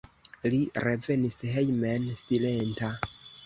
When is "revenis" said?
0.85-1.37